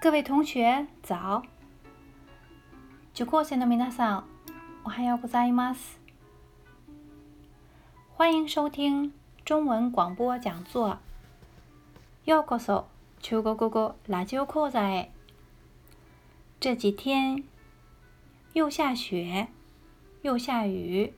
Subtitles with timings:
[0.00, 1.42] 各位同学早！
[3.14, 4.24] 受講生の皆さん、
[4.84, 6.00] おはようございます。
[8.16, 9.12] 欢迎收听
[9.44, 10.98] 中文广播讲座。
[12.24, 12.86] ようこそ
[13.20, 15.10] 中国語ラジオ講座へ。
[16.60, 17.44] 这几天
[18.54, 19.48] 又下雪，
[20.22, 21.12] 又下雨。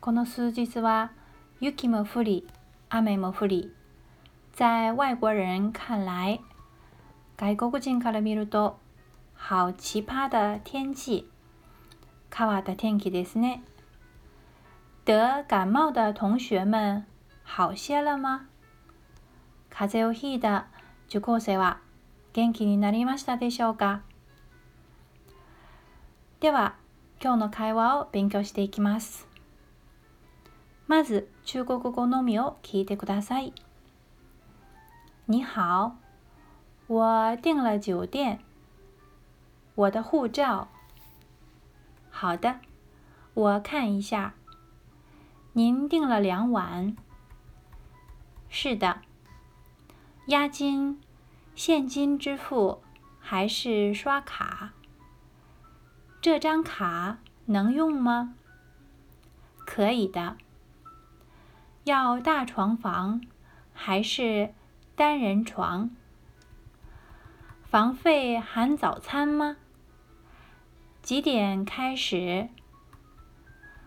[0.00, 1.12] この数日は
[1.60, 2.46] 雪も降り、
[2.88, 3.72] 雨も降り。
[4.54, 6.40] 在外国人看来，
[7.37, 8.79] 外国人から見ると、
[9.35, 11.27] 好奇葩的天气。
[12.35, 13.63] 変わった天気ですね。
[15.05, 17.05] 得感冒的同学们
[17.43, 18.47] 好些了吗？
[19.69, 20.67] 風邪をひいた
[21.09, 21.79] 受講生は
[22.31, 24.01] 元気になりましたでしょうか？
[26.39, 26.75] では、
[27.21, 29.27] 今日の会話を勉強していきます。
[30.87, 33.53] まず、中国語のみを聞いてください。
[35.27, 36.02] 你好。
[36.87, 38.39] 我订了酒店，
[39.75, 40.67] 我的护照。
[42.09, 42.59] 好的，
[43.33, 44.33] 我看一下。
[45.53, 46.95] 您订了两晚。
[48.49, 49.01] 是的。
[50.27, 51.01] 押金、
[51.55, 52.81] 现金支付
[53.19, 54.73] 还是刷卡？
[56.21, 58.35] 这张卡能用吗？
[59.65, 60.37] 可以的。
[61.85, 63.21] 要大床房
[63.73, 64.53] 还是
[64.95, 65.91] 单人床？
[67.72, 69.56] 房费含早餐吗？
[71.02, 72.48] 几点开始？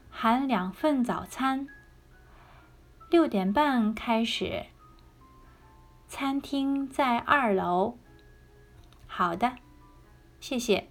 [0.09, 1.67] 含两份早餐。
[3.09, 4.67] 六点半开始。
[6.07, 7.97] 餐厅在二楼。
[9.07, 9.57] 好的，
[10.39, 10.87] 谢谢。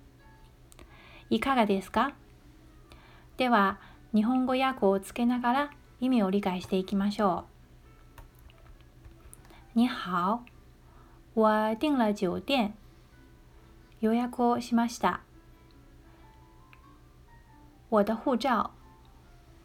[1.30, 2.12] いかがですか？
[3.36, 3.78] では、
[4.12, 7.44] 日本語訳をつけながら意味を理解していきましょ
[9.74, 9.78] う。
[9.78, 10.40] 你好，
[11.34, 12.74] 我订了酒店。
[14.05, 15.21] 予約をしました。
[17.89, 18.69] 我的护照。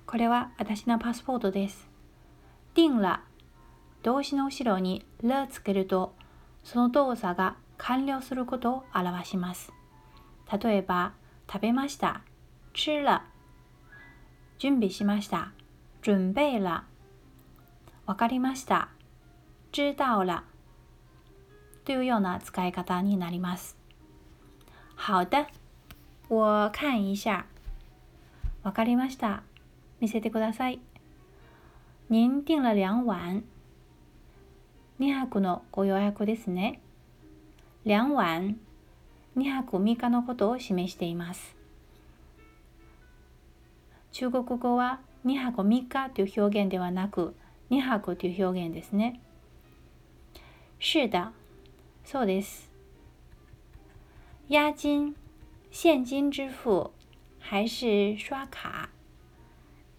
[0.07, 1.91] これは私のパスポートです。
[2.75, 3.21] 订了。
[4.03, 6.15] 動詞の後ろに了つけると、
[6.65, 9.73] その動作が完了することを表します。
[10.51, 11.13] 例えば、
[11.47, 12.23] 食べました。
[12.73, 13.21] 吃了。
[14.59, 15.53] 準備しました。
[16.01, 16.85] 準備了。
[18.07, 18.89] わかりました。
[19.71, 20.45] 知道了。
[21.85, 23.80] というような使い方になります。
[25.03, 25.47] 好的，
[26.29, 27.47] 我看一下。
[28.63, 29.43] わかりました。
[29.99, 30.79] 見せてください。
[32.11, 33.43] 您订了两晚。
[35.01, 36.83] 2泊のご予約ですね。
[37.87, 38.59] 两晚、
[39.39, 41.57] 2泊3日のことを示しています。
[44.13, 47.35] 中国語は2泊3日という表現ではなく、
[47.71, 49.19] 2泊という表現ですね。
[50.79, 51.33] 是的、
[52.05, 52.70] そうです。
[54.53, 55.15] 押金、
[55.71, 56.91] 現金支付
[57.39, 58.89] 还是刷卡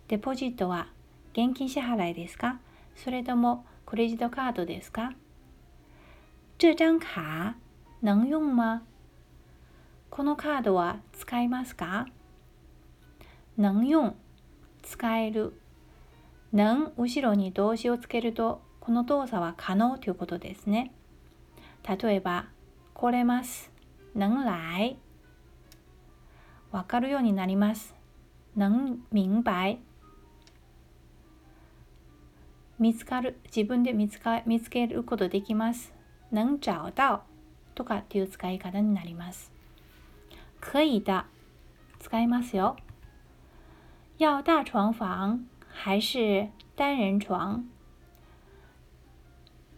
[0.09, 0.89] デポジットは
[1.31, 1.69] 現金。
[1.69, 2.59] 支払いですか
[2.97, 5.13] それともクレジットカードですか
[6.57, 7.56] 这張卡
[8.03, 8.84] 能用吗
[10.09, 12.07] このカードは使いますか
[13.57, 14.16] 能用、
[14.81, 15.53] 使える。
[16.51, 20.91] 能後ろに動詞をつけると、この動作は可能ということですね。
[21.88, 22.50] 例えば、
[22.94, 23.70] 来れます。
[24.16, 24.97] 能来
[26.72, 27.95] わかるようになります。
[28.55, 29.77] 能明白
[32.79, 35.94] 見つかる自分で見つか見つけることできます。
[36.31, 37.21] 能找到
[37.75, 39.51] とかっていう使い方になります。
[40.59, 41.25] 可以的
[42.00, 42.75] 使いますよ。
[44.17, 47.63] 要大床房还是单人床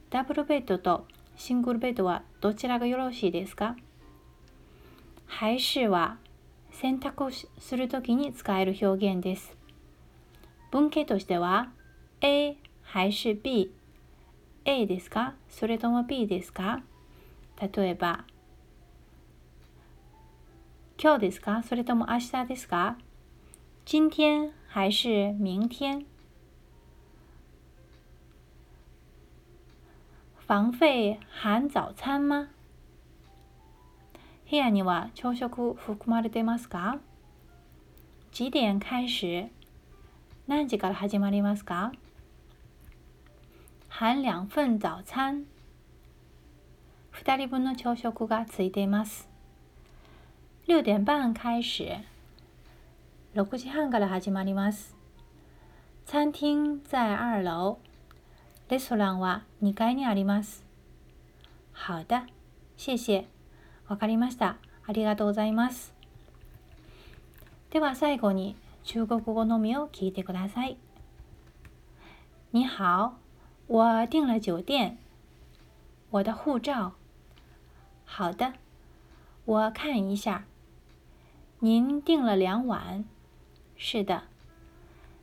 [0.10, 3.76] ダブルベッドとシングルベッドはどちらがよろしいですか？
[5.36, 6.18] 还是は
[6.72, 9.58] 選択をするときに使える表現です。
[10.72, 11.72] 文型としては
[12.22, 13.74] A 还是 B
[14.64, 15.34] A ですか？
[15.50, 16.84] それとも B ですか？
[17.60, 18.26] 例えば
[21.02, 21.64] 今日ですか？
[21.64, 22.98] それとも明日ですか？
[23.86, 26.06] 今天还是明天？
[30.48, 32.50] 房费含早餐吗？
[34.50, 37.00] 部屋には朝食含まれてますか？
[38.32, 39.50] 几点開始？
[40.48, 41.92] 何時から始まりますか？
[43.90, 45.46] 含两份早餐
[47.12, 49.30] 二人分の朝食がついています。
[50.68, 51.90] 六点半開始
[53.36, 54.96] 6時半から始まります。
[56.06, 57.78] 餐厅在二楼
[58.70, 60.64] レストランは2階にあります。
[61.74, 62.28] 好的、
[62.78, 63.33] 谢谢。
[63.94, 64.58] わかりました。
[64.88, 65.94] ありがとうございます。
[67.70, 70.78] では最後に中国語のみを聞いてください。
[72.50, 73.12] 你好，
[73.68, 74.98] 我订了酒店，
[76.10, 76.94] 我的护照。
[78.04, 78.54] 好的，
[79.46, 80.46] 我看一下。
[81.60, 83.06] 您订了两晚。
[83.78, 84.24] 是的。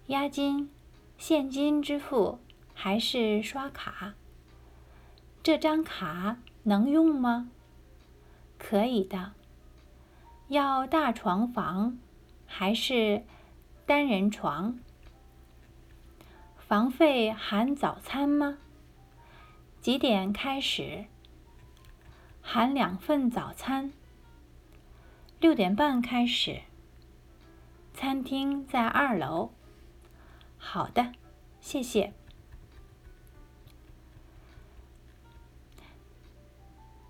[0.07, 0.71] 押金、
[1.19, 2.39] 现金支付
[2.73, 4.15] 还是刷卡？
[5.43, 7.49] 这张卡能用吗？
[8.61, 9.33] 可以的。
[10.49, 11.99] 要大床房
[12.47, 13.25] 还是
[13.87, 14.79] 单人床？
[16.59, 18.59] 房费含早餐吗？
[19.81, 21.07] 几点开始？
[22.43, 23.93] 含两份早餐。
[25.41, 26.61] 六点半开始。
[27.95, 29.53] 餐厅在二楼。
[30.59, 31.13] 好的，
[31.61, 32.13] 谢谢。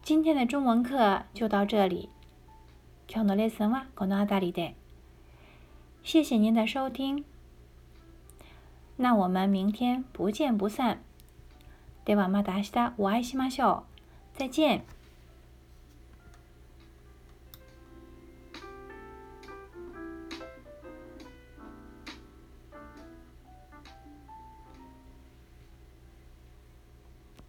[0.09, 2.09] 今天的中文课就到这里。
[3.07, 4.75] 今日のレッスンはこの辺りで。
[6.03, 7.23] 谢谢您的收听。
[8.97, 10.99] 那我们明天不见不散。
[12.05, 13.83] ではまた明日お会いしましょ
[14.35, 14.39] う。
[14.39, 14.81] 再见。